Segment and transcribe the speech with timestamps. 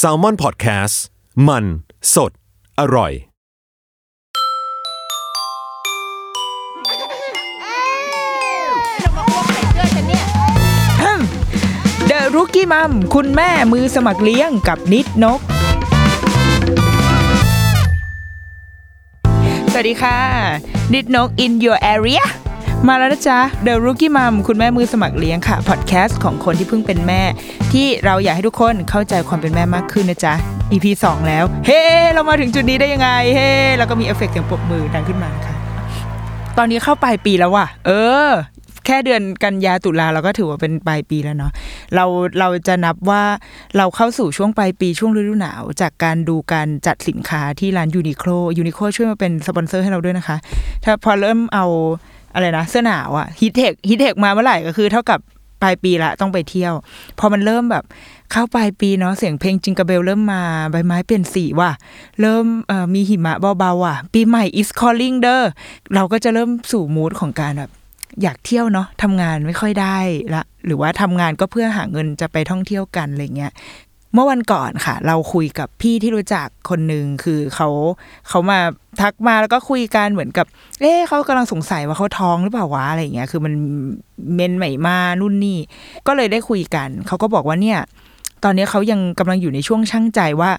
[0.00, 0.96] s a l ม o n PODCAST
[1.48, 1.64] มัน
[2.14, 2.32] สด
[2.80, 3.12] อร่อย
[12.06, 15.40] เดอะรุกี้มัมคุณแม่มือสมัครเลี้ยงกับนิดนก
[19.72, 20.18] สวัสดีค่ะ
[20.94, 22.24] นิดนก in your area
[22.88, 27.22] มาแล้วนะจ๊ะ The Rookie Mom คุณแม่มือสมัครเลี้ยงค่ะ พอดแคสต์ของคนที่เพิ่งเป็นแม่
[27.72, 30.34] ที่เราอยากให้ทุกคนเข้าใจความเป็นแม่มากขึ้นนะจ๊ะ
[30.72, 31.82] EP 2 แล้ว เฮ้
[32.12, 35.54] เรามาถึงจุดนี้ได้ยังไง เฮ้แล้วก็มีเอฟเฟกต์เสียงปรบมือดังขึ้นมาค่ะ
[36.58, 37.90] ตอนนี้เข้าปลายปีแล้วว่ะ เอ
[38.26, 38.28] อ
[38.86, 41.52] แค่เดือนกันยาตุลาเราก็ถือว่าเป็นปลายปีแล้วเนาะ
[41.94, 42.04] เรา
[42.38, 43.22] เราจะนับว่า
[43.76, 50.36] เราเข้าสู่ช่วงปลายปีช่วงฤดูหนาว จากการดูการจัดสินค้าที่ร้าน Uniqlo Uniqlo ช่วยมาเป็นสปอนเซอร์ให้เราด้วยนะคะ
[50.84, 51.66] ถ้าพอเริ่มเอา
[52.34, 55.20] อะไรนะเสื้อหนาวอะ HEATTECH HEATTECH มาเมื่อไหร่ก็คือ เท่ากับ
[55.62, 56.74] ปลายปีละต้องไปเที่ยว
[57.18, 57.84] พอมันเริ่มแบบ
[58.30, 61.72] เข้าปลายปีเนาะเสียงเพลงจิงกระเบลเริ่มมาใบไม้เปลี่ยนสีว่ะ
[62.20, 62.44] เริ่ม
[62.94, 65.42] มีหิมะเบาๆอะ ปีใหม่ is calling เด้อ
[65.94, 67.70] เราก็จะเริ่มสู่มูดของการแบบ
[68.22, 69.98] อยากเที่ยวเนาะทำงานไม่ค่อยได้
[70.34, 73.52] ละ หรือว่าทำงานก็เพื่อหาเงินจะไปท่องเที่ยวกันอะไรเงี้ย
[74.14, 77.68] เมื่อวันก่อนค่ะ เราคุยกับพี่ที่รู้จักคนหนึ่งคือเขา
[78.28, 78.58] เขามา
[79.00, 80.46] ทักมาแล้วก็คุยกันเหมือนกับ
[80.80, 83.54] เอ๊ะเขากำลังสงสัยว่าเขาท้องหรือเปล่าวะอะไรอย่างเงี้ยคือมัน
[84.34, 85.58] เมนใหม่มานู่นนี่
[86.06, 87.78] ก็เลยได้คุยกัน เขาก็บอกว่าเนี่ย
[88.44, 90.50] ตอนนี้เขายังกำลังอยู่ในช่วงช่างใจว่า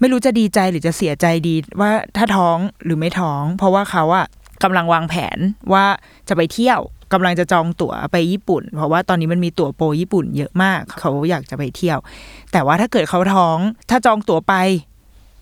[0.00, 4.26] ไม่รู้จะดีใจหรือจะเสียใจดีว่าถ้าท้องหรือไม่ท้อง เพราะว่าเขาอะ
[4.62, 5.38] กำลังวางแผน
[5.72, 5.84] ว่า
[6.28, 6.80] จะไปเที่ยว
[7.12, 11.98] กำลังจะจองตั๋วไปญี่ปุ่น เพราะว่าตอนนี้มันมีตั๋วโปรญี่ปุ่นเยอะมากเขาอยากจะไปเที่ยว
[12.52, 13.58] แต่ว่าถ้าเกิดเขาท้อง
[13.90, 14.54] ถ้าจองตั๋วไป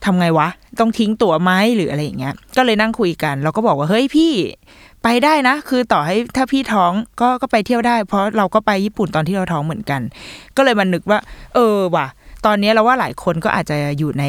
[0.04, 0.48] ทำไงวะ
[0.80, 4.32] ต้องทิ้งตั๋วไหมหรืออะไรอย่างเงี้ย ก็เลยนั่งคุยกัน เราก็บอกว่าเฮ้ยพี่
[5.02, 10.00] ไปได้นะ คือต่อให้ถ้าพี่ท้องก็ก็ไปเที่ยวได้ เพราะเราก็ไปญี่ปุ่นตอนที่เราท้องเหมือนกัน
[10.56, 11.18] ก็เลยมันนึกว่า
[11.54, 12.06] เออว่ะ
[12.46, 14.24] ตอนนี้เราว่าหลายคนก็อาจจะอยู่ใน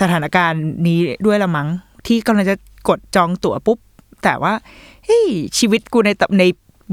[0.00, 1.68] สถานการณ์นี้ด้วยละมั้ง
[2.06, 2.56] ที่กำลังจะ
[2.88, 3.78] กดจองตั๋วปุ๊บ
[4.24, 4.52] แต่ว่า
[5.04, 5.28] เฮ้ย
[5.58, 6.44] ชีวิตกูในตใน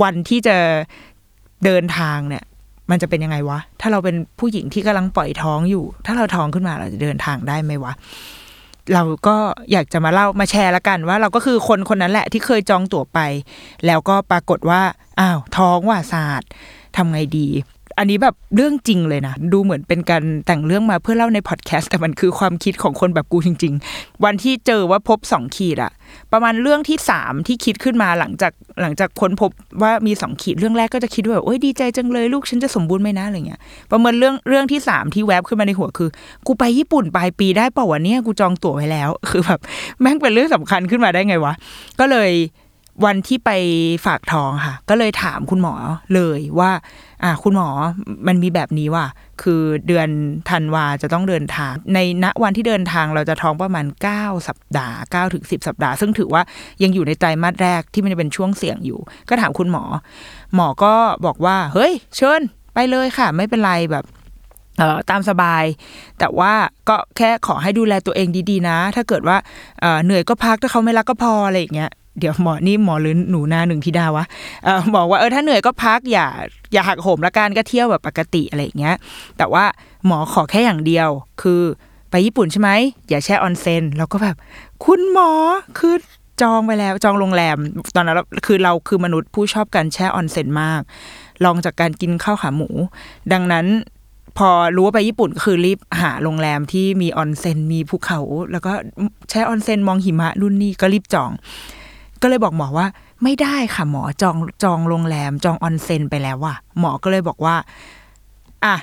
[0.02, 0.56] วันที่จะ
[1.66, 2.44] เดินทางเนี่ย
[2.90, 7.94] มันจะเป็นยังไงวะ ถ้าเราเป็นผู้หญิงที่กำลังปล่อยท้องอยู่ ถ้าเราท้องขึ้นมาเราจะเดินทางได้ไหมวะ
[8.94, 9.36] เราก็
[9.72, 13.20] อยากจะมาเล่ามาแชร์ละกันว่า เราก็คือคนคนนั้นแหละที่เคยจองตั๋วไป
[13.86, 14.82] แล้วก็ปรากฏว่า
[15.20, 16.50] อ้าวท้องว่าศาสตร์
[16.96, 17.48] ทำไงดี
[18.00, 25.92] อันนี้แบบเรื่องจริงเลยนะ ดูเหมือนเป็นการแต่งเรื่องมาเพื่อเล่าในพอดแคสต์แต่มันคือความคิดของคนแบบกูจริง ๆ วันที่เจอว่าพบสองขีดอะ
[26.32, 33.60] ประมาณเรื่องที่สามที่คิดขึ้นมาหลังจากหลังจากค้นพบว่ามีสองขีดเรื่องแรกก็จะคิดว่าแบบโอ้ยดีใจจังเลยลูกฉันจะสมบูรณ์ไหมนะอะไรเงี้ย
[33.92, 36.10] ประเมินเรื่องเรื่องที่สามที่แวบขึ้นมาในหัวคือ
[36.48, 39.60] กูไปญี่ปุ่นปลายปีได้เปล่าวะเนี่ยกูจองตั๋วไว้แล้ว คือแบบ
[40.02, 41.54] แม่งเป็นเรื่องสำคัญขึ้นมาได้ไงวะ
[42.00, 42.32] ก็เลย
[43.06, 43.52] วันที่ไป
[44.06, 45.76] ฝากท้องค่ะ ก็เลยถามคุณหมอ
[46.14, 46.72] เลยว่า
[47.24, 47.70] อ่า คุณหมอ
[48.28, 49.08] มันมีแบบนี้ว่ะ
[49.42, 50.10] คือเดือน
[50.50, 53.86] ธันวาจะต้องเดินทาง ในณวันที่เดินทางเราจะท้องประมาณ
[54.16, 56.42] 9 สัปดาห์9ถึง10 สัปดาห์ ซึ่งถือว่า
[56.84, 59.84] ยังอยู่ในไตรมาสแรกที่มันจะเป็นช่วงเสี่ยงอยู่ ก็ถามคุณหมอ
[60.56, 60.94] หมอก็
[61.26, 62.42] บอกว่า เฮ้ย เชิญ
[62.74, 64.06] ไปเลยค่ะ ไม่เป็นไรแบบ
[64.80, 65.64] เอ่อตามสบาย
[66.20, 66.54] แต่ว่า
[66.90, 69.38] ก็แค่ขอให้ดูแลตัวเองดีๆนะ ถ้าเกิดว่า
[69.82, 74.26] เอ่อเหนื่อยก็พักถ้าเขาไม่รักก็พออะไรอย่างเงี้ย เดี๋ยวหมอนี่หมอหรือหนูนาหนึ่งธิดาวะ
[74.64, 76.28] เออบอกว่าเออถ้าเหนื่อยก็พักอย่า
[76.74, 78.96] อย่าหักโหมละกันก็เที่ยวแบบปกติอะไรอย่างเงี้ย
[79.38, 79.64] แต่ว่า
[80.06, 81.10] หมอขอแค่อย่างเดียว
[81.42, 81.62] คือ
[82.10, 82.70] ไปญี่ปุ่นใช่ไหม
[83.10, 84.36] อย่าแช่ออนเซนแล้วก็แบบ
[84.86, 85.32] คุณหมอ
[85.80, 85.96] คือ
[86.42, 87.58] จองไปแล้วจองโรงแรม
[87.96, 90.82] ตอนนั้นเราคือเราคือมนุษย์ผู้ชอบการแช่ออนเซนมาก
[91.46, 92.70] รองจากการกินข้าวขาหมู
[93.34, 93.66] ดังนั้น
[94.38, 98.20] พอรู้ว่าไปญี่ปุ่นก็คือรีบหาโรงแรมที่มีออนเซนมีภูเขา
[98.52, 98.72] แล้วก็
[99.30, 101.32] แช่ออนเซนมองหิมะรุ่นนี้ก็รีบจอง
[102.22, 102.88] ก็เลยบอกหมอว่า
[103.24, 107.56] ไม่ได้ค่ะหมอจองจองโรงแรม จองออนเซ็นไปแล้วว่ะหมอก็เลยบอกว่า
[108.66, 108.76] อะ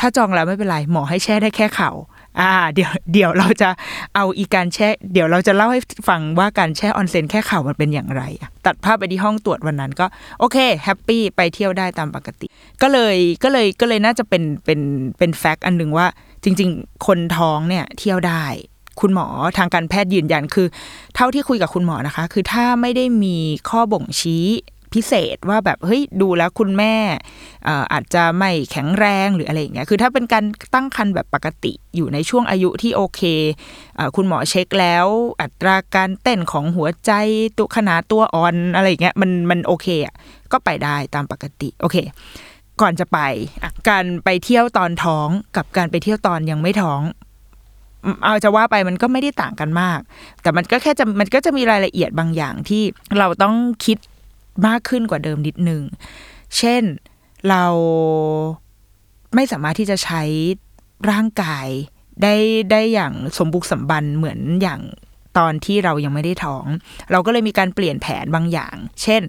[0.00, 1.92] ถ้าจองแล้วไม่เป็นไร หมอให้แช่ได้แค่เข่า
[2.40, 3.70] อ่า เดี๋ยวเดี๋ยวเราจะ
[4.14, 8.22] เอาอีการแช่ เดี๋ยวเราจะเล่าให้ฟังว่าการแช่ออนเซ็นแค่เข่ามันเป็นอย่างไร
[8.66, 10.06] ตัดภาพไปที่ห้องตรวจวันนั้นก็
[10.38, 12.46] โอเคแฮปปี้ไปเที่ยวได้ตามปกติ
[12.82, 14.80] ก็เลยก็เลยก็เลยน่าจะเป็นเป็น
[15.18, 16.06] เป็นแฟกต์อันหนึ่งว่า
[16.44, 18.44] จริง ๆ คนท้องเนี่ยเที่ยวได้
[19.00, 19.26] คุณหมอ
[19.58, 20.66] ทางการแพทย์ยืนยันคือ
[21.14, 23.36] เท่าที่คุยกับคุณหมอนะคะ คือถ้าไม่ได้มี
[23.70, 24.46] ข้อบ่งชี้
[24.94, 26.94] พิเศษว่าแบบเฮ้ยดูแล้วคุณแม่
[27.92, 33.20] อาจจะไม่แข็งแรงหรืออะไรอย่างเงี้ยคือถ้าเป็นการตั้งครรภ์แบบปกติอยู่ในช่วงอายุที่โอเค
[33.98, 35.06] อคุณหมอเช็คแล้ว
[35.42, 37.12] อัตราการเต้นของหัวใจ
[37.58, 40.14] ตัวขนาดตัวอ่อนอะไรอย่างเงี้ยมันมันโอเคอะ
[40.52, 41.96] ก็ไปได้ตามปกติโอเค
[42.80, 43.18] ก่อนจะไป
[43.88, 47.00] การไปเที่ยวตอนท้องกับการไปเที่ยวตอนยังไม่ท้อง
[48.22, 50.00] เอาจะว่าไปมันก็ไม่ได้ต่างกันมาก
[50.42, 52.82] แต่มันก็แค่จะมันก็จะมีรายละเอียดบางอย่างที่
[53.18, 53.98] เราต้องคิด
[54.66, 55.82] มากขึ้นกว่าเดิมนิดนึง
[56.56, 56.82] เช่น
[57.48, 57.64] เรา
[59.34, 60.22] ไม่สามารถที่จะใช้
[61.10, 61.66] ร่างกาย
[62.22, 62.34] ได้
[62.70, 64.80] ได้อย่างสมบุกสมบันเหมือนอย่าง
[65.38, 66.66] ตอนที่เรายังไม่ได้ท้อง
[67.12, 69.22] เราก็เลยมีการเปลี่ยนแผนบางอย่าง เช่น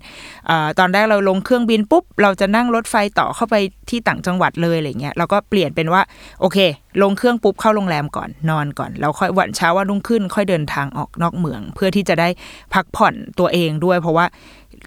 [0.49, 3.55] อตอนแรกเราลงเครื่องบินปุ๊บ เราจะนั่งรถไฟต่อเข้าไป
[3.89, 6.01] ที่ต่างจังหวัดเลยอะไรเงี้ยเราก็เปลี่ยนเป็นว่า
[6.41, 6.57] โอเค
[7.01, 12.29] ลงเครื่องปุ๊บเข้าโรงแรมก่อนนอนก่อนแล้วค่อยวันเช้าวันรุ่งขึ้น ค่อยเดินทางออกนอกเมือง เพื่อที่จะได้
[12.73, 14.25] พักผ่อนตัวเองด้วย เพราะว่า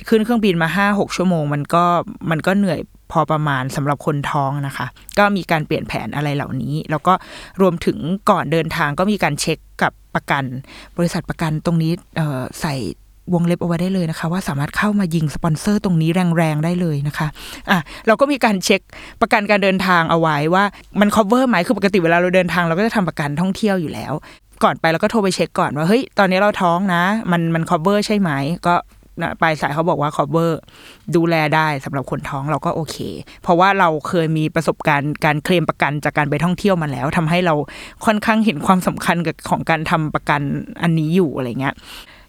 [0.09, 1.85] ขึ้นเครื่องบินมาห้าหกชั่วโมงมันก็
[2.31, 2.81] มันก็เหนื่อย
[3.13, 4.87] พอประมาณสำหรับคนท้องนะคะ
[5.19, 7.15] ก็มีการเปลี่ยนแผนอะไรเหล่านี้ แล้วก็
[7.61, 7.99] รวมถึง
[8.31, 10.45] ก่อนเดินทางก็มีการเช็คกับประกัน
[10.97, 11.93] บริษัทประกันตรงนี้
[12.61, 12.75] ใส่
[13.35, 17.29] วงเล็บเอาไว้ได้เลยนะคะ ว่าสามารถเข้ามายิงสปอนเซอร์ตรงนี้แรงๆได้เลยนะคะ
[17.71, 18.81] อะเราก็มีการเช็ค
[19.21, 20.65] ประกันการเดินทางเอาไว้ว่า
[21.01, 24.13] มัน cover ไหมคือปกติเวลาเราเดินทางเราก็จะทำประกันท่องเที่ยวอยู่แล้ว
[24.65, 28.31] ก่อนไปเราก็โทรไปเช็คก่อนว่าเฮ้ยตอนนี้เราท้องนะ มันมัน cover ใช่ไหม
[28.67, 28.75] ก็
[29.41, 30.53] ปลายสายเขาบอกว่า cover
[31.17, 32.97] ดูแลได้สำหรับคนท้องเราก็โอเค
[33.43, 37.55] เพราะว่าเราเคยมีประสบการณ์การเคลมประกันจากการไปท่องเที่ยวมาแล้วทำให้เรา
[38.05, 40.41] ค่อนข้างเห็นความสำคัญกับของการทำประกัน
[40.83, 41.75] อันนี้อยู่อะไรเงี้ย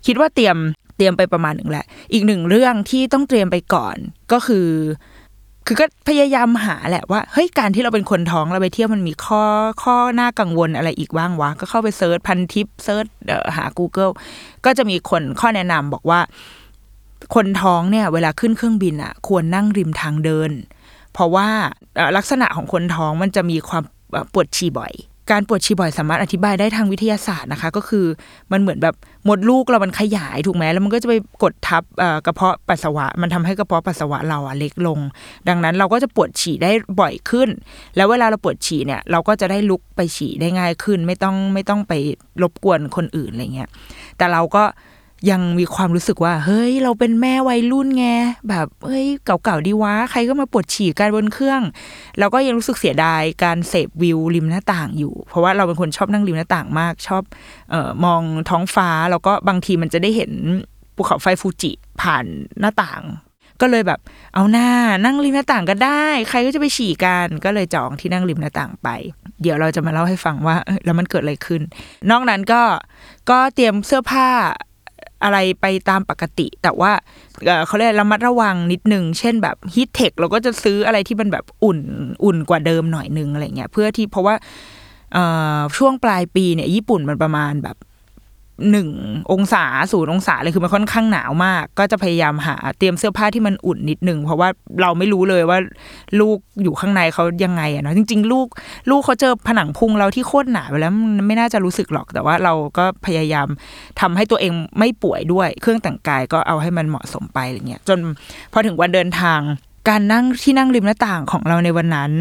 [0.06, 0.58] คิดว่าเตรียม
[0.98, 3.96] เตรียมไปประมาณหนึ่งแหละ อีกหนึ่งเรื่องที่ต้องเตรียมไปก่อน
[4.32, 4.68] ก็คือ
[5.68, 9.44] คือก็พยายามหาแหละว่าเฮ้ยการที่เราเป็นคนท้องเราไปเที่ยวมันมีข้อ
[9.84, 13.06] ข้อน่ากังวลอะไรอีกบ้างวะ ก็เข้าไป search พันทิป search
[13.56, 14.14] หา Google
[14.66, 16.20] ก็จะมีคนข้อแนะนำบอกว่า
[17.36, 20.52] คนท้องเนี่ยเวลาขึ้นเครื่องบินอะควรนั่งริมทางเดิน
[21.14, 21.48] เพราะว่า
[22.18, 23.84] ลักษณะของคนท้องมันจะมีความ
[24.34, 24.94] ปวดฉี่บ่อย
[25.32, 28.06] การปวดฉี่บ่อยสามารถอธิบายได้ทางวิทยาศาสตร์นะคะ ก็คือ
[28.52, 28.96] มันเหมือนแบบ
[29.28, 31.84] มดลูกเรามันขยายถูกไหมแล้วมันก็จะไปกดทับ
[32.26, 35.00] กระเพาะปัสสาวะ มันทำให้กระเพาะปัสสาวะเราอะเล็กลง
[35.50, 37.50] ดังนั้นเราก็จะปวดฉี่ได้บ่อยขึ้น
[37.96, 41.94] แล้วเวลาเราปวดฉี่เนี่ยเราก็จะได้ลุกไปฉี่ได้ง่ายขึ้น ไม่ต้องไม่ต้องไป
[42.42, 43.70] รบกวนคนอื่นอะไรเงี้ย
[44.18, 44.64] แต่เราก็
[45.32, 48.08] ยังมีความรู้สึกว่า เฮ้ย เราเป็นแม่วัยรุ่นไง
[48.50, 51.62] แบบเฮ้ยเก่าๆดีวะใครก็มาปวดฉี่กันบนเครื่อง
[52.20, 57.24] เราก็ยังรู้สึกเสียดายการเสพวิวริมหน้าต่างอยู่ เพราะว่าเราเป็นคนชอบนั่งริมหน้าต่างมาก ชอบ
[57.72, 60.32] เออมองท้องฟ้าแล้วก็บางทีมันจะได้เห็น
[60.96, 61.72] ภูเขาไฟฟูจิ
[62.02, 62.26] ผ่าน
[62.60, 63.04] หน้าต่าง
[63.62, 64.00] ก็เลยแบบ
[64.36, 64.70] เอาหน้า
[65.06, 68.90] นั่งริมหน้าต่างก็ได้ ใครก็จะไปฉี่กันก็เลยจองที่นั่งริมหน้าต่างไป
[69.42, 70.56] เดี๋ยวเราจะมาเล่าให้ฟังว่า
[70.86, 71.62] แล้วมันเกิดอะไรขึ้น
[72.10, 72.62] นอกนั้นก็
[73.30, 74.30] ก็เตรียมเสื้อผ้า
[75.24, 76.92] อะไรไปตามปกติ แต่ว่า
[77.68, 81.80] เขาเรียกระมัดระวังนิดนึง เช่นแบบฮีทเทคเราก็จะซื้ออะไรที่มันแบบอุ่น
[82.24, 84.36] อุ่นกว่าเดิมหน่อยนึงอะไรเงี้ยเพื่อที่เพราะว่า
[85.78, 87.78] ช่วงปลายปีเนี่ยญี่ปุ่นมันประมาณแบบ
[88.72, 88.90] หนึ่ง
[89.32, 94.50] องศาศูนย์องศาเลยคือมันค่อนข้างหนาวมาก ก็จะพยายามหาเตรียมเสื้อผ้าที่มันอุ่นนิดหนึ่งเพราะว่า
[94.82, 95.60] เราไม่รู้เลยว่า
[96.20, 98.48] ลูกอยู่ข้างในเขายังไงอะเนาะจริง ๆ ลูก
[98.90, 103.48] ลูกเขาเจอผนังพุงเราที่โคตรหนาไปแล้วมันไม่น่าจะรู้สึกหรอก แต่ว่าเราก็พยายาม
[104.02, 108.00] ทำให้ตัวเองไม่ป่วยด้วย เครื่องแต่งกายก็เอาให้มันเหมาะสมไปอะไรเงี้ยจน
[108.54, 109.40] พอถึงวันเดินทาง
[109.90, 112.12] การนั่งที่นั่งริมหน้าต่างของเราในวันนั้น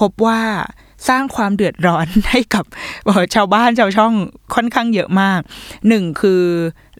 [0.00, 0.40] พบว่า
[1.08, 2.64] สร้างความเดือดร้อนให้กับ
[3.34, 4.12] ชาวบ้านชาวช่อง
[4.54, 5.40] ค่อนข้างเยอะมาก
[5.88, 6.42] หนึ่งคือ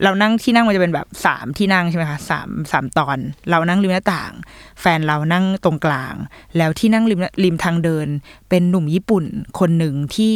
[0.03, 3.19] เรานั่งที่นั่งมันจะเป็นแบบสามที่นั่งใช่ไหมคะสามสามตอน
[3.51, 4.33] เรานั่งริมหน้าต่าง
[4.81, 6.15] แฟนเรานั่งตรงกลาง
[6.57, 8.09] แล้วที่นั่งริมริมทางเดิน
[8.49, 9.25] เป็นหนุ่มญี่ปุ่น
[9.59, 10.35] คนหนึ่งที่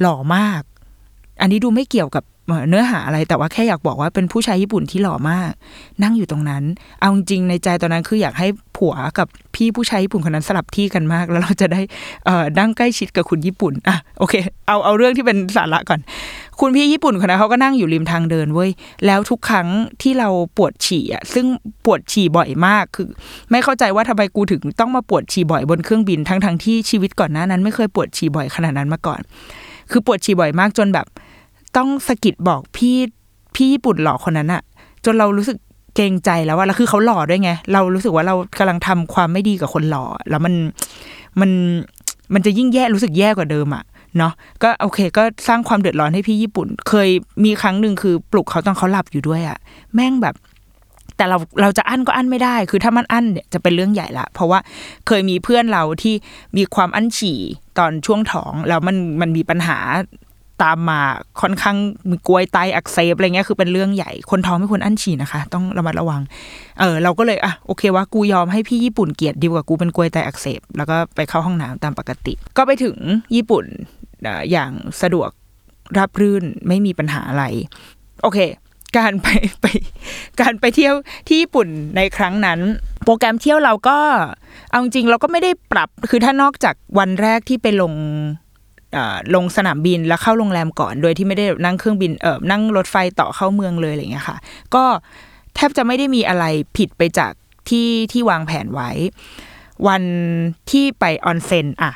[0.00, 0.62] หล่อมาก
[1.40, 2.24] อันนี้ดูไม่เกี่ยวกับ
[2.68, 5.50] เนื้อหาอะไรแต่ว่าแค่อยากบอกว่าเป็นผู้ชายญี่ปุ่นที่หล่อมาก
[6.02, 6.64] นั่งอยู่ตรงนั้น
[7.00, 11.80] เอาจริงในใจตอนนั้นคืออยากให้ ผัวกับพี่ผู้ชายญี่ปุ่นคนนั้นสลับที่กันมาก แล้วเราจะได้
[12.26, 14.34] เอ่อนั่งใกล้ชิดกับคุณญี่ปุ่นอะโอเค
[14.66, 16.00] เอาเอาเรื่องที่เป็นสาระก่อน
[16.60, 18.70] คุณพี่ญี่ปุ่นคนนั้นเขาก็นั่งอยู่ริมทางเดินเว้ย
[19.06, 19.68] แล้วทุกครั้ง
[20.02, 21.46] ที่เราปวดฉี่อะซึ่ง
[21.84, 23.08] ปวดฉี่บ่อยมากคือ
[23.50, 29.20] ไม่เข้าใจว่าทำไมกูถึงต้องมาปวดฉี่บ่อยบนเครื่องบินทั้งทั้งๆที่ชีวิตก่อนหน้านั้น ไม่เคยปวดฉี่บ่อยขนาดนั้นมาก่อน
[29.90, 31.06] คือปวดฉี่บ่อยมากจนแบบ
[31.76, 32.96] ต้องสะกิดบอกพี่
[33.54, 34.62] พี่ญี่ปุ่นหล่อคนนั้นอะ
[35.04, 35.58] จนเรารู้สึก
[35.98, 40.54] เกรงใจแล้วว่าแล้วคือเขาหล่อด้วยไง เรารู้สึกว่าเรากำลังทำความไม่ดีกับคนหล่อ แล้วมัน
[41.40, 41.50] มัน
[42.34, 43.84] มันจะยิ่งแย่รู้สึกแย่กว่าเดิมอะ
[44.18, 47.08] เนาะก็โอเคก็สร้างความเดือดร้อนให้พี่ญี่ปุ่น เคย
[47.44, 49.58] มีครั้งหนึ่งคือปลุกเขาตอนเขาหลับอยู่ด้วยอะ
[49.94, 50.34] แม่งแบบ
[51.16, 54.58] แต่เราเราจะอั้นก็อั้นไม่ได้ คือถ้ามันอั้นเนี่ยจะเป็นเรื่องใหญ่ละ เพราะว่า
[55.06, 56.14] เคยมีเพื่อนเราที่
[56.56, 57.38] มีความอั้นฉี่
[57.78, 59.78] ตอนช่วงท้องแล้วมันมันมีปัญหา
[60.62, 61.00] ตามมา
[61.40, 61.76] ค่อนข้าง
[62.10, 66.22] มีกลวยไตอักเสบอะไรเงี้ยคือเป็นเรื่องใหญ่คนท้องไม่ควรอั้นฉี่นะคะ ต้องระมัดระวัง
[66.80, 72.96] เออเราก็เลยอะโอเคว่ากูยอมให้พี่ญี่ปุ่นเกลียดดีกว่ากูเป็นกลวยไตอักเสบแล้วก็ไปเข้าห้องน้ำตามปกติ ก็ไปถึง
[73.34, 73.64] ญี่ปุ่น
[74.50, 74.72] อย่าง
[75.02, 75.30] สะดวก
[75.98, 77.44] รับรื่นไม่มีปัญหาอะไร
[78.22, 78.38] โอเค
[78.98, 79.28] การไป
[79.60, 79.66] ไป
[80.40, 80.94] การไปเที่ยว
[81.26, 82.60] ที่ญี่ปุ่นในครั้งนั้น
[83.04, 83.98] โปรแกรมเที่ยวเราก็
[84.70, 87.92] เอาจริงเราก็ไม่ได้ปรับคือถ้านอกจากวันแรกที่ไปลง
[89.34, 94.36] ลงสนามบินแล้วเข้าโรงแรมก่อน โดยที่ไม่ได้นั่งเครื่องบินเออนั่งรถไฟต่อเข้าเมืองเลยอะไรเงี้ยค่ะ
[94.74, 94.84] ก็
[95.54, 96.44] แทบจะไม่ได้มีอะไร
[96.76, 97.32] ผิดไปจาก
[97.68, 98.90] ที่ที่วางแผนไว้
[99.88, 100.02] วัน
[100.70, 101.92] ที่ไปออนเซ็นอะ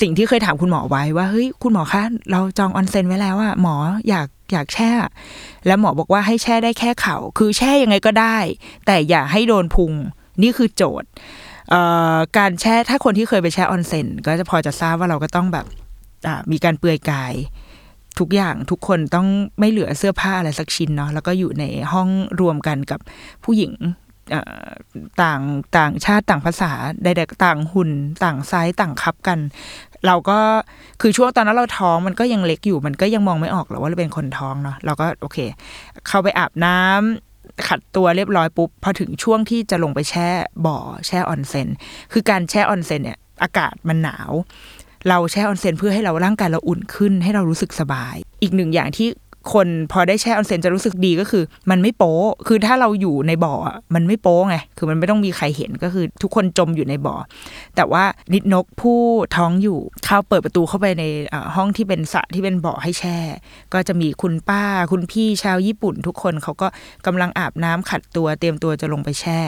[0.00, 3.74] สิ่งที่เคยถามคุณหมอไว้ว่าเฮ้ยคุณหมอคะเราจองออนเซ็นไว้แล้วอะหมอ
[4.08, 4.90] อยากอยากแช่
[5.66, 8.38] แล้วหมอบอกว่าให้แช่ได้แค่เขา่าคือแช่ยังไงก็ได้
[8.86, 9.92] แต่อย่าให้โดนพุง
[10.42, 11.08] นี่คือโจทย์
[12.38, 15.66] การแช่ถ้าคนที่เคยไปแช่ออนเซ็นก็จะพอจะทราบว่าเราก็ต้องแบบ
[16.52, 17.34] มีการเปลือยกาย
[18.18, 19.26] ทุกอย่างทุกคนต้อง
[19.58, 22.08] ไม่เหลือเสื้อผ้าอะไรสักชิ้นเนาะแล้วก็อยู่ในห้อง
[22.40, 23.00] รวมกันกับ
[23.44, 23.72] ผู้หญิง
[25.22, 25.40] ต่าง
[25.76, 26.72] ต่างชาติต่างภาษา
[27.04, 27.90] ใดๆต่างหุ่น
[28.24, 29.38] ต่างไซส์ต่างคับกัน
[30.06, 30.38] เราก็
[31.00, 35.38] คือช่วงตอนนั้นเราท้องมันก็ยังเล็กอยู่มันก็ยังมองไม่ออกหรอกว่าเราเป็นคนท้องเนาะเราก็โอเค
[36.08, 37.35] เข้าไปอาบน้ำ
[37.68, 40.28] ขัดตัวเรียบร้อยปุ๊บพอถึงช่วงที่จะลงไปแช่
[40.66, 41.68] บ่อแช่ออนเซน
[42.12, 44.32] คือการแช่ออนเซนเนี่ยอากาศมันหนาว
[45.08, 49.08] เราแช่ออนเซนเพื่อให้เราร่างกายเราอุ่นขึ้น ให้เรารู้สึกสบาย อีกหนึ่งอย่างที่
[49.52, 52.14] คนพอได้แช่ออนเซนจะรู้สึกดีก็คือ มันไม่โป๊
[52.46, 53.54] คือถ้าเราอยู่ในบ่อ
[53.94, 57.14] มันไม่โป๊ไงคือมันไม่ต้องมีใครเห็นก็คือทุกคนจมอยู่ในบ่อ
[57.76, 59.00] แต่ว่านิดนกผู้
[59.36, 61.04] ท้องอยู่เข้าเปิดประตูเข้าไปใน
[61.56, 63.18] ห้องที่เป็นสระที่เป็นบ่อให้แช่
[63.72, 64.62] ก็จะมีคุณป้า
[64.92, 66.68] คุณพี่ชาวญี่ปุ่น ทุกคนเขาก็
[67.06, 69.38] กำลังอาบน้ำขัดตัวเตรียมตัวจะลงไปแช่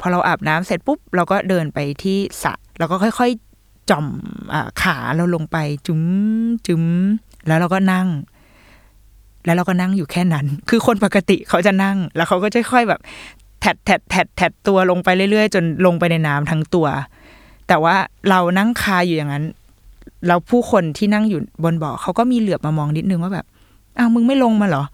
[0.00, 3.30] พอเราอาบน้ำเสร็จปุ๊บเราก็เดินไปที่สระเราก็ค่อย
[3.60, 4.06] ๆ จ่อม
[4.52, 5.56] อขาเราลงไป
[5.86, 6.02] จุ้ม
[6.66, 6.84] จุ้ม
[7.46, 8.08] แล้วเราก็นั่ง
[9.44, 13.00] แล้วเราก็นั่งอยู่แค่นั้น คือคนปกติเขาจะนั่ง แล้วเขาก็จะค่อยแบบ
[13.60, 16.86] แถดแถดแถดแถดตัวลงไปเรื่อยๆ จนลงไปในน้ำทั้งตัว
[17.68, 17.96] แต่ว่า
[18.30, 19.44] เรานั่งคาอยู่อย่างนั้น
[20.26, 23.46] เราผู้คนที่นั่งอยู่บนบ่อเขาก็มีเหลือบมามองนิดนึงว่าแบบ
[23.98, 24.84] อ้าวมึงไม่ลงมาเหรอ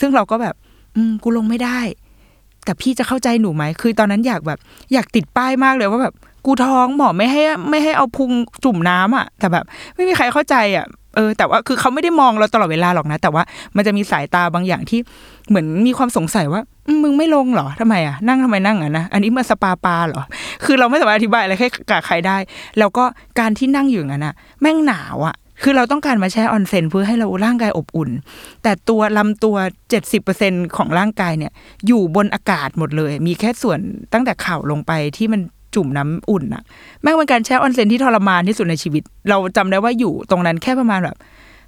[0.00, 0.54] ซึ่งเราก็แบบ
[0.96, 1.78] อืมกูลงไม่ได้
[2.64, 4.58] แต่พี่จะเข้าใจหนูไหม คือตอนนั้นอยากแบบ
[4.92, 6.14] อยากติดป้ายมากเลยว่าแบบ
[6.46, 8.30] กูท้องหมอไม่ให้ไม่ให้เอาพุง
[8.64, 13.42] จุ่มน้ำอะ แต่แบบ ไม่มีใครเข้าใจอะ เออแต่ว่าคือเขาไม่ได้มองเราตลอดเวลาหรอกนะ แต่ว่า
[13.76, 15.00] มันจะมีสายตาบางอย่างที่
[15.48, 16.60] เหมือนมีความสงสัยว่า
[17.02, 20.22] มึงไม่ลงเหรอทำไมอะนั่งทำไมนั่งอะนะอันนี้มาสปาปาเหรอ
[20.64, 22.36] คือเราไม่สามารถอธิบายอะไรให้กับใครได้
[22.78, 23.04] แล้วก็
[23.40, 28.10] การที่นั่งอยู่อย่างนั้นอะ แม่งหนาวอะคือเราต้องการมาแช่ออนเซนเพื่อให้เราร่างกายอบอุ่น
[28.62, 29.56] แต่ตัวลำตัว
[30.16, 31.52] 70%ของร่างกายเนี่ย
[31.86, 33.78] อยู่บนอากาศหมดเลย มีแค่ส่วน
[34.12, 35.40] ตั้งแต่เข่าลงไปที่มัน
[35.74, 36.62] จุ่มน้ำอุ่นอะ
[37.02, 41.18] แม่งเป็นการแช่ออนเซนที่ทรมานที่สุดในชีวิต เราจำได้ว่าอยู่ตรงนั้นแค่ประมาณแบบ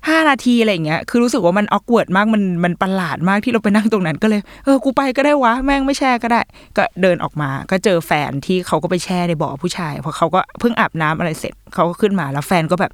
[0.08, 6.40] ห้านาทีอะไรเงี้ย คือรู้สึกว่ามัน awkward มาก มันมันประหลาดมากที่เราไปนั่งตรงนั้นก็เลย เออ กูไปก็ได้วะ แม่งไม่แช่ก็ได้
[6.76, 12.92] ก็เดินออกมา ก็เจอแฟนที่เขาก็ไปแช่ในบ่อผู้ชาย เพราะเขาก็เพิ่งอาบน้ำอะไรเสร็จเขาก็ขึ้นมาแล้วแฟนก็แบบ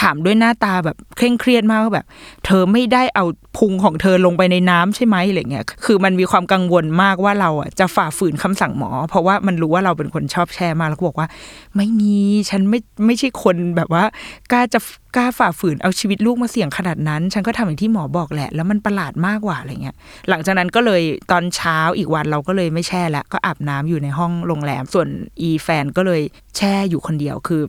[0.00, 2.06] ถามด้วยหน้าตาแบบเคร่งเครียดมากว่าแบบ
[2.46, 3.24] เธอไม่ได้เอา
[3.58, 11.28] พุงของเธอลงไปในน้ำใช่ไหมอะไรเงี้ยคือมันมีความกังวลมากว่าเราอะจะฝ่าฝืนคำสั่งหมอ เพราะว่ามันรู้ว่าเราเป็นคนชอบแช่มากแล้วก็บอกว่า
[11.76, 12.16] ไม่มี
[12.50, 14.04] ฉันไม่ไม่ใช่คนแบบว่า
[14.52, 14.80] กล้าจะ
[15.16, 19.96] กล้าฝ่าฝืนเอาชีวิตลูกมาเสี่ยงขนาดนั้น ฉันก็ทำอย่างที่หมอบอกแหละ แล้วมันประหลาดมากกว่าอะไรเงี้ย
[20.28, 25.08] หลังจากนั้นก็เลยตอนเช้าอีกวันเราก็เลยไม่แช่แล้วก็อาบน้ำอยู่ในห้องโรงแรม ส่วน
[25.40, 26.22] อีแฟนก็เลย
[26.56, 27.62] แช่อยู่คนเดียวคือ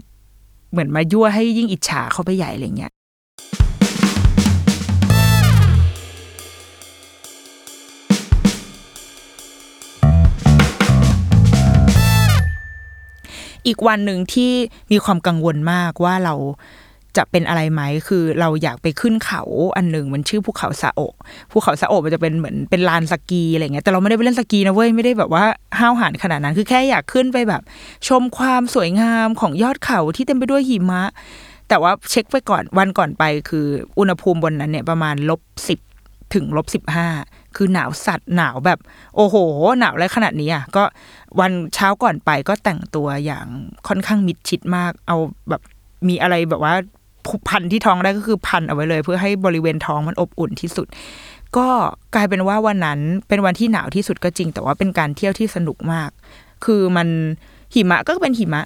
[0.73, 2.91] เหมือนมายั่วให้ยิ่งอิจฉาเข้าไปใหญ่อะไรเงี้ย
[13.67, 14.51] อีกวันหนึ่งที่
[14.91, 16.35] มีความกังวลมากว่าเรา
[17.17, 19.43] จะเป็นอะไรไหมคือเราอยากไปขึ้นเขา
[19.77, 21.15] อันหนึ่งมันชื่อภูเขาซาโอก
[21.51, 25.45] ภูเขาซาโอกมันจะเป็นเหมือนเป็นลานสกีอะไรเงี้ยแต่เราไม่ได้ไปเล่นสกีนะเว้ยไม่ได้แบบว่า
[25.79, 27.61] ห้าวหาญขนาดนั้นคือแค่อยากขึ้นไปแบบ
[28.07, 31.03] ชมความสวยงามของยอดเขาที่เต็มไปด้วยหิมะ
[31.69, 33.65] แต่ว่าเช็คไปก่อนวันก่อนไปคือ
[33.99, 35.79] อุณหภูมิบนนั้นเนี่ยประมาณลบสิบ
[36.33, 37.07] ถึงลบสิบห้า
[37.55, 38.79] คือหนาวสัตว์หนาวแบบ
[39.15, 39.35] โอ้โห
[39.79, 40.83] หนาวอะไรขนาดนี้อะก็
[41.39, 43.45] วันเช้าก่อนไปก็แต่งตัวอย่าง
[43.87, 45.17] ค่อนข้างมิดชิดมาก เอา
[45.49, 45.61] แบบ
[46.07, 46.73] มีอะไรแบบว่า
[47.49, 50.87] พันที่ท้องได้ก็คือพันเอาไว้เลย เพื่อให้บริเวณท้องมันอบอุ่นที่สุด
[51.57, 51.67] ก็
[52.15, 56.09] กลายเป็นว่าวันนั้นเป็นวันที่หนาวที่สุดก็จริง แต่ว่าเป็นการเที่ยวที่สนุกมาก
[56.65, 57.07] คือมัน
[57.73, 58.63] หิมะก็เป็นหิมะ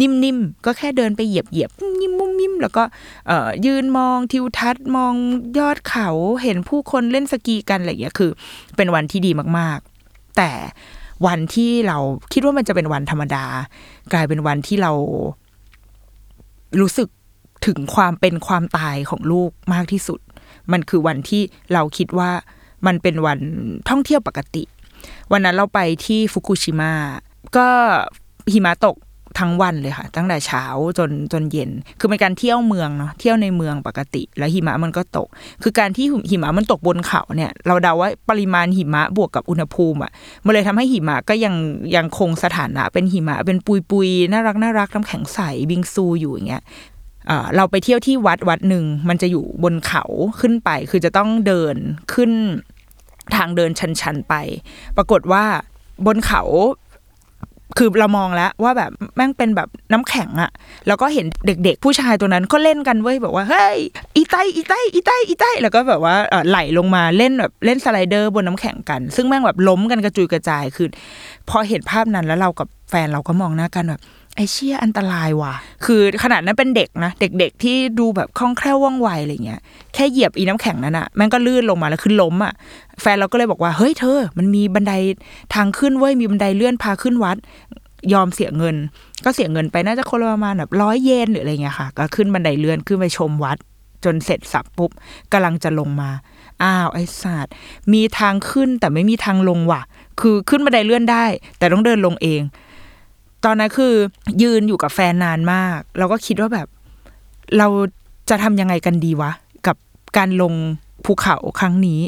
[0.00, 2.82] นิ่มๆ ก็แค่เดินไปเหยียบเหยียบยิ้มมุมยิ้มแล้วก็
[3.26, 5.14] เอ่อยืนมองทิวทัศน์มอง
[5.58, 6.08] ยอดเขา
[6.42, 8.30] เห็นผู้คนเล่นสกีกันอะไรอย่างเงี้ยคือ
[8.76, 10.50] เป็นวันที่ดีมากๆ แต่
[11.26, 11.98] วันที่เรา
[12.32, 13.44] คิดว่ามันจะเป็นวันธรรมดา
[14.12, 14.92] กลายเป็นวันที่เรา
[16.80, 17.08] รู้สึก
[17.68, 20.20] ถึงความเป็นความตายของลูกมากที่สุด
[20.72, 22.30] มันคือวันที่เราคิดว่า
[22.86, 23.38] มันเป็นวัน
[23.88, 24.62] ท่องเที่ยวปกติ
[25.32, 26.92] วันนั้นเราไปที่ฟุกุชิมะ
[27.56, 27.68] ก็
[28.52, 28.96] หิมะตก
[29.38, 30.64] ทั้งวันเลยค่ะ ตั้งแต่เช้า
[30.98, 35.28] จนจนเย็น คือเป็นการเที่ยวเมืองเนาะเที่ยวในเมืองปกติ แล้วหิมะมันก็ตก
[35.62, 40.12] คือการที่หิมะมันตกบนเขาเนี่ย เราเดาว่าปริมาณหิมะบวกกับอุณหภูมิอะ
[40.44, 41.54] มันเลยทำให้หิมะก็ยัง
[41.96, 46.62] ยังคงสถานะ เป็นหิมะเป็นปุยปุยน่ารักน่ารักน้ำแข็งใสบิงซูอยู่อย่างเงี้ย
[47.56, 50.04] เราไปเที่ยวที่วัดวัดหนึ่งมันจะอยู่บนเขา
[50.40, 51.76] ขึ้นไป คือจะต้องเดิน
[52.14, 52.30] ขึ้น
[53.36, 53.70] ทางเดิน
[54.00, 54.34] ชันๆไป
[54.96, 55.44] ปรากฏว่า
[56.06, 56.42] บนเขา
[57.78, 60.50] คือเรามองแล้วว่าแบบแม่งเป็นแบบน้ำแข็งอะ
[60.86, 63.78] แล้วก็เห็นเด็กๆ ผู้ชายตัวนั้นก็เล่นกันเว้ยแบบว่าเฮ้ย
[64.16, 66.14] อีไตอีไตอีไตอีไตแล้วก็แบบว่า
[66.48, 70.88] ไหลลงมาเล่นแบบเล่นสไลเดอร์บนน้ำแข็งกัน ซึ่งแม่งแบบล้มกันกระจุยกระจายคือ
[71.48, 74.00] พอเห็นภาพนั้นแล้วเรากับแฟนเราก็มองหน้ากันแบบ
[74.38, 75.54] ไอเชี่ยอันตรายว่ะ
[75.84, 79.60] คือขนาดนั้นเป็นเด็กนะ เด็กๆที่ดูแบบคล่องแคล่วว่องไวอะไรเงี้ย
[79.94, 82.52] แค่เหยียบอีน้ำแข็งนั้นอะแม่งก็ลื่นลงมาแล้วคือล้มอะ
[83.00, 84.92] แฟนเราก็เลยบอกว่า เฮ้ยเธอ มันมีบันได
[85.54, 87.36] ทางขึ้นเว้ย มีบันไดเลื่อนพาขึ้นวัด
[88.12, 88.76] ยอมเสียเงิน
[89.24, 93.56] ก็เสียเงินไปน่าจะคนละประมาณแบบร้อยเยนหรืออะไรเงี้ยค่ะ ก็ขึ้นบันไดเลื่อนขึ้นไปชมวัด
[94.04, 94.90] จนเสร็จสับปุ๊บ
[95.32, 96.10] กำลังจะลงมา
[96.62, 97.52] อ้าวไอ้สัตว์
[97.92, 99.82] มีทางขึ้นแต่ไม่มีทางลงว่ะ
[100.20, 101.24] คือขึ้นบันไดเลื่อนได้
[101.58, 102.40] แต่ต้องเดินลงเอง
[103.44, 103.94] ตอนนั้นคือ
[104.42, 106.68] ยืนอยู่กับแฟนนานมาก เราก็คิดว่าแบบ
[107.58, 107.68] เรา
[108.30, 109.32] จะทำยังไงกันดีวะ
[109.66, 109.76] กับ
[110.16, 110.54] การลง
[111.04, 112.00] ภูเขาครั้งนี้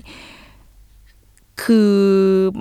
[1.62, 1.92] คือ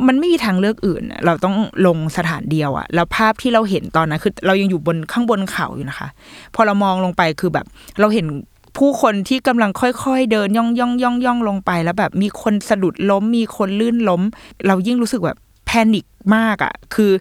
[0.08, 1.56] มันไม่มีทางเลือกอื่น เราต้อง
[1.88, 6.08] ลงสถานเดียวอะแล้วภาพที่เราเห็นตอนนั้นคือ เรายังอยู่บนข้างบนเขาอยู่นะคะ
[6.56, 7.66] พอเรามองลงไปคือแบบ
[8.00, 8.26] เราเห็น
[8.78, 14.22] ผู้คนที่กำลังค่อยๆ เดินย่องย่องย่องย่องลงไปแล้วแบบ มีคนสะดุดล้ม มีคนลื่นล้ม
[14.68, 17.12] เรายิ่งรู้สึกแบบแพนิคมากอะคือ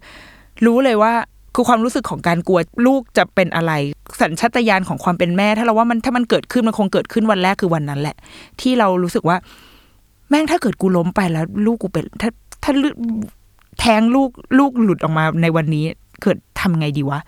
[0.67, 1.13] รู้เลยว่า
[1.61, 3.73] คือความรู้สึกของการกลัวลูกจะเป็นอะไร
[4.21, 8.17] สัญชาตญาณของความเป็นแม่ ถ้าเราว่ามันถ้ามันเกิดขึ้นมันคงเกิดขึ้นวันแรกคือวันนั้นแหละ
[8.61, 9.37] ที่เรารู้สึกว่า
[10.29, 12.31] แม่งถ้าเกิดกูล้มไปแล้ว ลูกกูเป็น ถ้า
[12.63, 12.89] ถ้าลึ
[13.81, 15.85] แทงลูกลูกหลุดออกมาในวันนี้
[16.23, 17.21] เกิดทำไงดีวะ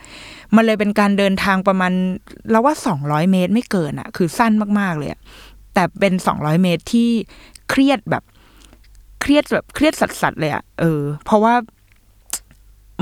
[0.55, 1.93] มันเลยเป็นการเดินทางประมาณ
[2.51, 5.11] เราว่าสองร้อยเมตรไม่เกินอะคือสั้นมากๆเลย
[5.75, 7.09] แต่เป็นสองร้อยเมตรที่
[7.71, 8.25] เครียดแบบ
[9.21, 11.55] เครียดแบบเครียดสัสๆเลยอะเออ เพราะว่า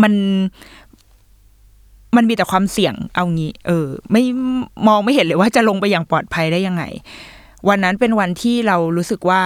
[0.02, 0.14] มัน
[2.16, 4.22] มันมีแต่ความเสี่ยงเอางี้ เออ ไม่
[4.86, 6.82] มองไม่เห็นเลยว่าจะลงไปอย่างปลอดภัยได้ยังไง
[7.68, 9.42] วันนั้นเป็นวันที่เรารู้สึกว่า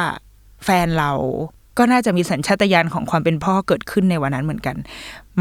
[0.64, 1.12] แฟนเรา
[1.78, 4.76] ก็น่าจะมีสัญชาตญาณของความเป็นพ่อเกิดขึ้นในวันนั้นเหมือนกัน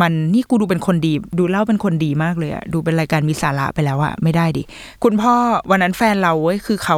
[0.02, 4.64] มันนี่กูดูเป็นคนดี ดูเล่าเป็นคนดีมากเลยอะดูเป็นรายการมีสาระไปแล้วอะไม่ได้ดิ
[5.04, 5.34] คุณพ่อ
[5.72, 6.98] วันนั้นแฟนเราเว้ยคือเขา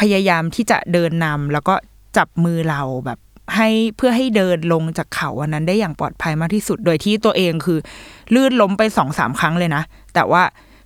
[0.00, 1.74] พยายามที่จะเดินนำแล้วก็
[2.16, 3.18] จับมือเราแบบ
[3.56, 7.78] ให้เพื่อให้เดินลงจากเขาวันนั้นได้อย่างปลอดภัยมากที่สุด โดยที่ตัวเองคือ
[8.34, 9.82] ลื่นล้มไปสองสามครั้งเลยนะ
[10.14, 10.42] แต่ว่า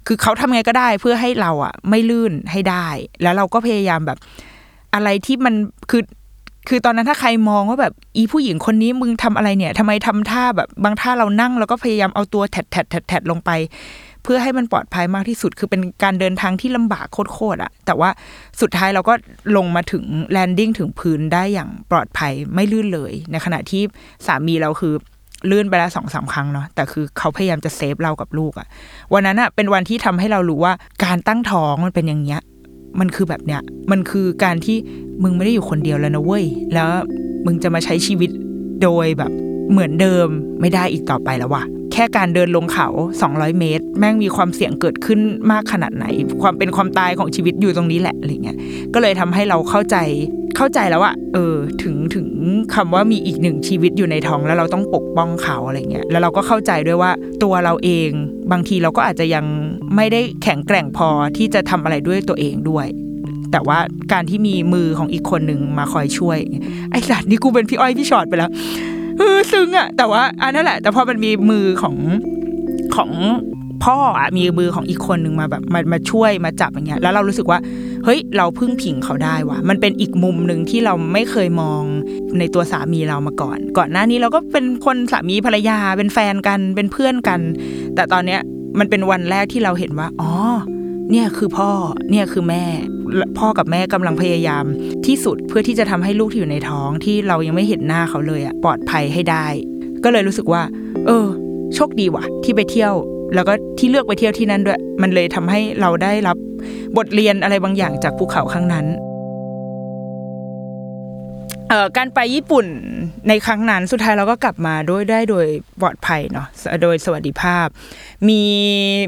[0.07, 2.87] คือเขาทำไงก็ได้เพื่อให้เราอะไม่ลื่นให้ได้
[3.23, 4.19] แล้วเราก็พยายามแบบ
[4.95, 5.55] อะไรที่มัน
[5.91, 6.03] คือ
[6.69, 13.51] คือตอนนั้นถ้าใครมองว่าแบบ อีผู้หญิงคนนี้มึงทำอะไรเนี่ยทำไมทำท่าแบบบางท่าเรานั่ง แล้วก็พยายามเอาตัวแถดแถดแถดแถดลงไป
[14.25, 18.11] เพื่อให้มันปลอดภัยมากที่สุด คือเป็นการเดินทางที่ลำบากโคตรๆอะแต่ว่า
[18.61, 19.15] สุดท้ายเราก็
[19.57, 23.83] ลงมาถึงแลนดิ้งถึงพื้นได้อย่างปลอดภัยไม่ลื่นเลย ในขณะที่
[24.27, 24.95] สามีเราคือ
[25.51, 28.67] ลื่นไปแล้วสองสามครั้งเนาะแต่คือเขาพยายามจะเซฟเรากับลูกอะ
[29.13, 30.73] วันนั้นอะเป็นวันที่ทำให้เรารู้ว่า
[31.05, 32.41] การตั้งท้องมันเป็นอย่างเงี้ย
[33.01, 33.61] มันคือแบบเนี้ย
[33.91, 34.77] มันคือการที่
[35.23, 36.89] มึงไม่ได้อยู่คนเดียวแล้วนะเว้ย แล้ว
[37.47, 38.31] มึงจะมาใช้ชีวิต
[38.83, 39.31] โดยแบบ
[39.71, 40.29] เหมือนเดิม
[40.61, 42.89] ไม่ได้อีกต่อไปแล้วว่ะ แค่การเดินลงเขา
[43.25, 46.07] 200 เมตร แม่งมีความเสี่ยงเกิดขึ้นมากขนาดไหน
[46.43, 48.57] ความเป็นความตายของชีวิตอยู่ตรงนี้แหละอะไรเงี้ย
[48.95, 49.97] ก็เลยทำให้เราเข้าใจ
[50.57, 52.29] เข้าใจแล้วว่าเออถึงถึง
[52.75, 57.11] คำว่ามีอีกหนึ่งชีวิตอยู่ในท้องแล้วเราต้องปกป้องเขาอะไรเงี้ยแล้วเราก็เข้าใจด้วยว่า
[57.43, 58.11] ตัวเราเอง
[58.53, 59.45] บางทีเราก็อาจจะยัง
[59.97, 62.87] ไม่ได้แข็งแกร่งพอที่จะทำอะไรด้วยตัวเองด้วย
[63.53, 63.79] แต่ว่า
[64.13, 66.39] การที่มีมือของอีกคนหนึ่งมาคอยช่วย
[66.91, 68.51] ไอ้สัตว์นี่กูเป็นพี่อ้อยพี่ชอตไปแล้ว
[69.19, 71.97] เออซึ้งอะแต่ว่าอันนั่นแหละ แต่พอมันมีมือของ
[72.97, 73.11] ของ
[73.85, 77.59] พ่ออะมีมือของอีกคนหนึ่งมาแบบมามาช่วยมาจับอย่างเงี้ย แล้วเรารู้สึกว่า
[78.05, 81.83] เฮ้ย เราพึ่งพิงเขาได้ว่ะ มันเป็นอีกมุมหนึ่งที่เราไม่เคยมอง
[82.39, 87.41] ในตัวสามีเรามาก่อน ก่อนหน้านี้เราก็เป็นคนสามีภรรยาเป็นแฟนกันเป็นเพื่อนกัน
[87.95, 88.41] แต่ตอนเนี้ย
[88.79, 90.33] มันเป็นวันแรกที่เราเห็นว่า อ๋อ
[91.11, 91.71] เนี่ยคือพ่อ
[92.11, 92.65] เนี่ยคือแม่
[93.39, 94.65] พ่อกับแม่กำลังพยายาม
[95.07, 99.47] ที่สุดเพื่อที่จะทำให้ลูกที่อยู่ในท้องที่เรายังไม่เห็นหน้าเขาเลยอะปลอดภัยให้ได้
[100.05, 100.63] ก็เลยรู้สึกว่า
[101.07, 101.27] เออ
[101.75, 102.95] โชคดีว่ะ ที่ไปเที่ยว
[103.35, 106.37] แล้วก็ที่เลือกไปเที่ยวที่นั่นด้วย มันเลยทำให้เราได้รับ
[106.97, 108.87] บทเรียนอะไรบางอย่างจากภูเขาครั้งนั้น
[111.69, 112.67] เอ่อการไปญี่ปุ่น
[113.29, 115.47] ในครั้งนั้นสุดท้ายเราก็กลับมาด้วยได้โดย
[115.81, 116.47] ปลอดภัยเนาะ
[116.83, 117.67] โดยสวัสดิภาพ
[118.29, 118.43] มี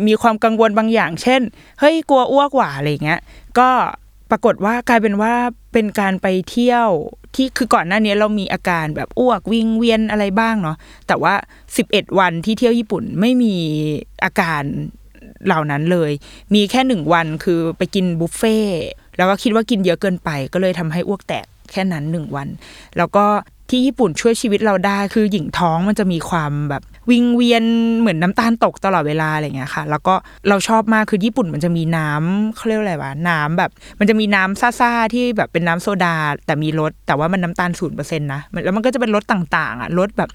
[0.07, 1.43] มีความกังวลบางอย่าง เช่น
[1.81, 3.21] เฮ้ยกลัวอ้วกหว่าอะไรเงี้ย
[3.59, 3.71] ก็
[4.31, 5.35] ปรากฏว่ากลายเป็นว่า
[5.73, 6.89] เป็นการไปเที่ยว
[7.35, 11.35] ที่คือก่อนหน้านี้เรามีอาการแบบอ้วกวิงเวียนอะไรบ้างเนาะแต่ว่า
[11.77, 13.55] 11 วันที่เที่ยวญี่ปุ่นไม่มี
[14.25, 14.63] อาการ
[15.47, 16.11] เหล่านั้นเลย
[16.55, 18.59] มีแค่หนึ่งวันคือไปกินบุฟเฟ่
[19.17, 22.49] แล้วก็คิดว่ากินเยอะเกินไปก็เลยทำให้อ้วกแตก แค่นั้นหนึ่งวัน
[22.97, 23.25] แล้วก็
[23.71, 27.65] ที่ญี่ปุ่นช่วยชีวิตเราได้คือหญิงท้องมันจะมีความแบบวิงเวียน
[28.01, 30.15] เหมือนน้ำตาลตกตลอดเวลาอะไรเงี้ยค่ะ แล้วก็
[30.49, 40.31] เราชอบมากคือญี่ปุ่นมันจะมีน้ำเขาเรียกอะไรวะน้ำแบบ มันจะมีน้ำซ่าๆที่แบบเป็นน้ำโซดา แต่มีรสแต่ว่ามันน้ำตาลศูนย์เปอร์เซ็นต์นะแล้วมันก็จะเป็นรสต่างๆอะรสแบบ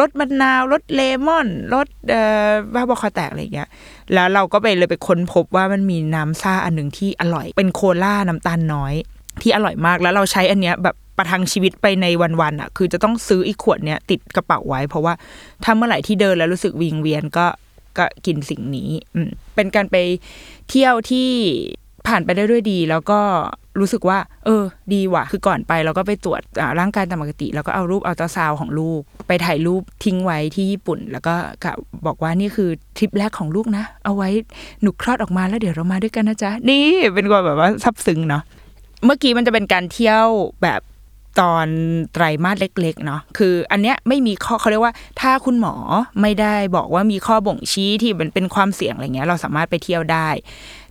[0.00, 3.68] รสมะนาวรสเลมอนรสเอ่อบ้าบอคอแตกอะไรเงี้ย
[4.12, 8.94] แล้วเราก็ไปเลยไปค้นพบว่ามันมีน้ำซ่าอันหนึ่งที่อร่อย เป็นโคลาน้ำตาลน้อย
[9.42, 12.06] ที่อร่อยมากแล้วเราใช้อันเนี้ยแบบประทังชีวิตไปใน
[12.40, 15.14] วันๆอะ คือจะต้องซื้ออีกขวดเนี้ยติดกระเป๋าไว้ เพราะว่า
[15.64, 17.46] ถ้าเมื่อไหร่ที่เดินแล้วรู้สึกวิงเวียนก็
[17.98, 19.96] ก็กินสิ่งนี้ อืมเป็นการไป
[20.70, 21.28] เที่ยวที่
[22.08, 23.20] ผ่านไปได้ด้วยดี แล้วก็
[23.80, 24.62] รู้สึกว่า เออ
[24.94, 26.40] ดีว่ะ คือก่อนไปเราก็ไปตรวจ
[26.78, 31.72] ร่างกายตามปกติ แล้วก็เอารูปอัลตราซาวของลูก ไปถ่ายรูปทิ้งไว้ที่ญี่ปุ่น แล้วก็กะ
[32.06, 34.28] บอกว่านี่คือทริปแรกของลูกนะ เอาไว้
[34.82, 38.42] หนูคลอดออกมาแล้วเดี๋ยวเรามาด้วยกันนะจ๊ะ นี่เป็นความแบบว่าซับซึ้งเนาะ
[39.04, 40.26] เมื่อกี้มันจะเป็นการเที่ยว
[40.62, 40.80] แบบ
[41.40, 41.66] ตอน
[42.12, 45.74] ไตรมาสเล็กๆเนาะคืออันเนี้ยไม่มีข้อเขาเรียกว่า ถ้าคุณหมอ
[46.20, 50.28] ไม่ได้บอกว่ามีข้อบ่งชี้ที่มันเป็นความเสี่ยงอะไรเงี้ย เราสามารถไปเที่ยวได้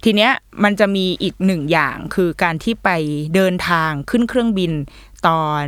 [0.04, 0.32] ทีเนี้ย
[0.64, 2.90] มันจะมีอีกหนึ่งอย่างคือการที่ไป
[3.36, 4.72] เดินทางขึ้นเครื่องบิน
[5.28, 5.64] ตอน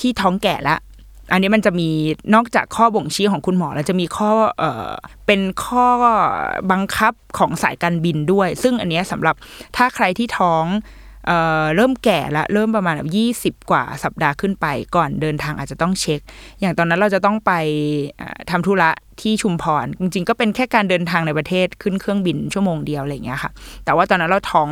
[0.00, 0.76] ที่ท้องแก่ละ
[1.32, 1.88] อันนี้มันจะมี
[2.34, 4.90] นอกจากข้อบ่งชี้ของคุณหมอ แล้วจะมีข้อเอ่อ
[5.26, 5.86] เป็นข้อ
[6.70, 9.34] บังคับของสายการบินด้วย ซึ่งอันเนี้ยสำหรับ
[9.76, 10.64] ถ้าใครที่ท้อง
[11.26, 16.20] เเริ่มแก่ละเริ่มประมาณแบบยี่สิบกว่าสัปดาห์ขึ้นไปก่อนเดินทางอาจจะต้องเช็ค
[16.60, 17.52] อย่างตอนนั้นเราจะต้องไป
[18.16, 23.50] เอ่อทำธุระที่ชุมพร จริง ๆ ก็เป็นแค่การเดินทางในประเทศขึ้นเครื่องบินชั่วโมงเดียวอะไรอย่างเงี้ยค่ะ
[23.84, 24.70] แต่ว่าตอนนั้นเราท้อง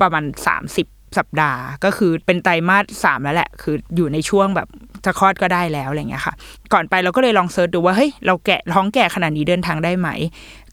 [0.00, 4.68] ประมาณ30สัปดาห์ก็คือเป็นไตรมาสสามแล้วแหละ คืออยู่ในช่วงแบบ
[5.04, 6.34] จะคลอดก็ได้แล้วอะไรอย่างเงี้ยค่ะ
[6.72, 10.08] ก่อนไปเราก็เลยลองเซิร์ชดูว่าเฮ้ยเราแก่ท้องแก่ขนาดนี้เดินทางได้ไหม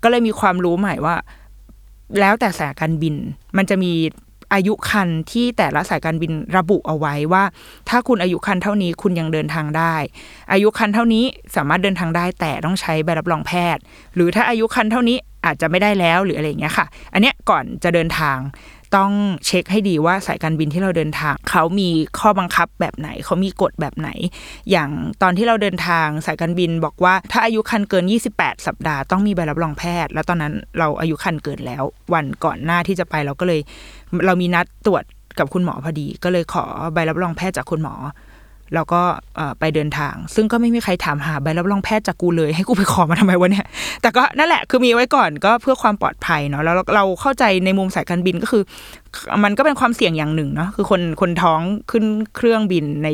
[0.03, 1.15] ก็เลยมีความรู้ใหม่ว่า
[2.19, 3.15] แล้วแต่สายการบิน
[3.57, 3.93] มันจะมี
[4.53, 7.43] อายุคันที่แต่ละสายการบินระบุเอาไว้ว่า
[7.89, 9.95] ถ้าคุณอายุคันเท่านี้คุณยังเดินทางได้
[10.51, 13.81] อายุคันเท่านี้สามารถเดินทางได้แต่ต้องใช้ใบรับรองแพทย์
[14.15, 18.37] หรือถ้าอายุคันเท่านี้อาจจะไม่ได้แล้วหรืออะไรอย่างเงี้ยค่ะ อันเนี้ยก่อนจะเดินทาง
[18.95, 19.11] ต้อง
[19.45, 24.09] เช็คให้ดีว่าสายการบินที่เราเดินทาง เขามีข้อบังคับแบบไหน เขามีกฎแบบไหน
[24.71, 24.89] อย่าง
[25.21, 33.61] ตอนที่เราเดินทางสายการบินบอกว่าถ้าอายุคันเกิน 28 สัปดาห์ต้องมีใบรับรองแพทย์ แล้วตอนนั้นเราอายุคันเกินแล้ว วันก่อนหน้าที่จะไปเราก็เลย
[34.25, 35.03] เรามีนัดตรวจ
[35.39, 37.95] กับคุณหมอพอดี ก็เลยขอใบรับรองแพทย์จากคุณหมอ
[38.75, 39.01] แล้วก็
[39.59, 43.65] ไปเดินทาง ซึ่งก็ไม่มีใครถามหาใบรับรองแพทย์จากกูเลยให้กูไปขอมาทำไมวะเนี่ย
[44.01, 48.63] แต่ก็นั่นแหละคือมีไว้ก่อนก็เพื่อความปลอดภัยเนาะแล้วเราเข้าใจในมุมสายการบินก็คือ
[49.43, 52.05] มันก็เป็นความเสี่ยงอย่างหนึ่งเนาะคือคนคนท้องขึ้น
[52.35, 53.07] เครื่องบินใน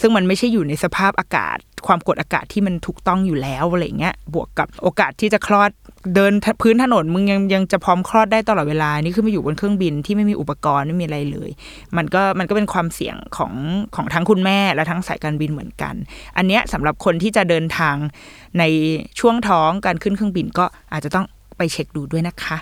[0.00, 5.70] ซึ่งมันไม่ใช่อยู่ในสภาพอากาศ ความกดอากาศที่มันถูกต้องอยู่แล้วอะไรเงี้ยบวกกับโอกาสที่จะคลอด
[6.14, 11.50] เดินพื้นถนนมึงยังยังจะพร้อมคลอดได้ตลอดเวลานี่คือมาอยู่บนเครื่องบินที่ไม่มีอุปกรณ์ไม่มีอะไรเลย
[11.96, 13.52] มันก็มันก็เป็นความเสี่ยงของ
[13.94, 15.94] ของทั้งคุณแม่และทั้งสายการบินเหมือนกัน
[16.36, 17.96] อันเนี้ยสำหรับคนที่จะเดินทาง
[18.58, 18.64] ใน
[19.20, 22.58] ช่วงท้องการขึ้นเครื่องบินก็อาจจะต้องไปเช็คดูด้วยนะคะ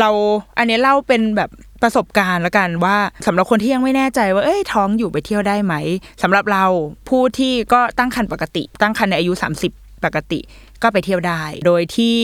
[0.00, 0.10] เรา
[0.58, 1.50] อันนี้เล่าเป็นแบบ
[1.82, 2.96] ประสบการณ์แล้วกันว่า
[3.26, 5.74] สำหรับคนที่ยังไม่แน่ใจว่าเอ้ยท้องอยู่ไปเที่ยวได้ไหม
[6.22, 6.64] สำหรับเรา
[7.08, 9.32] ผู้ที่ก็ตั้งครรภ์ปกติ ตั้งครรภ์ในอายุ
[9.68, 10.40] 30 ปกติ
[10.82, 12.16] ก็ไปเที่ยวได้ โดยที่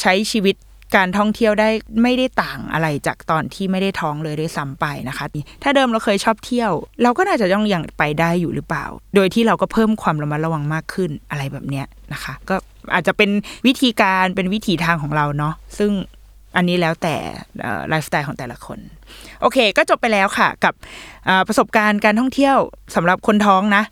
[0.00, 0.56] ใช้ชีวิต
[0.96, 1.68] การท่องเที่ยวได้
[2.02, 5.24] ไม่ได้ต่างอะไรจากตอนที่ไม่ได้ท้องเลยด้วยซ้ำไปนะคะ
[5.62, 12.56] ถ้าเดิมเราเคยชอบเที่ยว เราก็น่าจะยังยังไปได้อยู่หรือเปล่า โดยที่เราก็เพิ่มความระมัดระวังมากขึ้นอะไรแบบเนี้ยนะคะ ก็
[12.94, 13.30] อาจจะเป็น
[13.66, 15.92] วิธีการเป็นวิถีทางของเราเนาะซึ่ง
[16.56, 17.14] อันนี้แล้วแต่
[17.88, 18.78] ไลฟ์สไตล์ของแต่ละคน
[19.40, 20.74] โอเค ก็จบไปแล้วค่ะ กับ
[21.48, 22.56] ประสบการณ์การท่องเที่ยว
[22.94, 23.82] สำหรับคนท้องนะ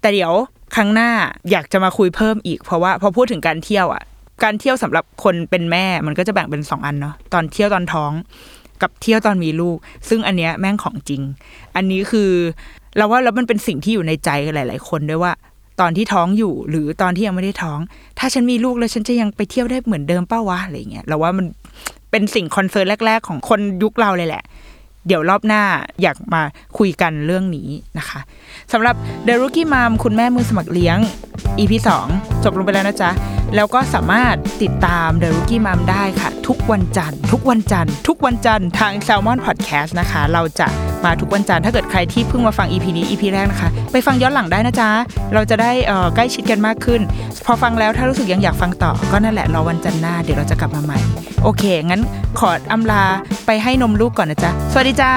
[0.00, 0.32] แต่เดี๋ยว
[0.76, 1.10] ครั้งหน้า
[1.50, 4.02] อยากจะมาคุยเพิ่มอีก เพราะว่าพอพูดถึงการเที่ยวอะ
[4.44, 8.12] การเที่ยวสำหรับคนเป็นแม่มันก็จะแบ่งเป็นสองอันเนาะตอนเที่ยวตอนท้อง
[8.82, 9.76] กับเที่ยวตอนมีลูก
[10.08, 11.22] ซึ่งอันเนี้ยแม่งของจริง
[11.76, 12.30] อันนี้คือ
[12.96, 15.32] เราว่าแล้วมันเป็นสิ่งที่อยู่ในใจหลาย ๆ คนด้วยว่า
[15.80, 17.78] ตอนที่ท้องอยู่หรือตอนที่ยังไม่ได้ท้อง
[18.18, 21.46] ถ้าฉันมีลูกแล้วฉันจะยังไปเที่ยวได้เหมือนเดิมเป้าวะอะไรเงี้ยเราว่ามัน
[22.10, 24.44] เป็นสิ่งคอนเซิร์นแรก ๆ ของคนยุคเราเลยแหละ
[25.06, 25.62] เดี๋ยวรอบหน้า
[26.02, 26.42] อยากมา
[26.78, 27.68] คุยกันเรื่องนี้
[27.98, 28.20] นะคะ
[28.72, 28.94] สำหรับ
[29.26, 30.98] The Rookie Mom คุณแม่มือสมัครเลี้ยง
[31.58, 31.72] EP
[32.10, 33.10] 2 จบลงไปแล้วนะจ๊ะ
[33.56, 40.66] แล้วก็สามารถติดตาม The Rookie Mom ได้ค่ะ ทุกวันจันทร์ทุกวันจันทร์ทุกวันจันทร์ทาง Salmon Podcast นะคะ เราจะ
[41.04, 44.90] มาทุกวันจันทร์ถ้าเกิดใครที่เพิ่งมาฟัง EP นี้ EP แรกนะคะ ไปฟังย้อนหลังได้นะจ๊ะ
[45.34, 45.72] เราจะได้
[46.14, 47.00] ใกล้ชิดกันมากขึ้น
[47.44, 50.98] พอฟังแล้วถ้ารู้สึกยังอยากฟังต่อ ก็นั่นแหละรอวันจันทร์หน้าเดี๋ยวเราจะกลับมาใหม่
[51.42, 52.02] โอเค งั้น
[52.38, 53.04] ขออำลา
[53.46, 55.12] ไปให้นมลูกก่อนนะจ๊ะ สวัสดีจ้า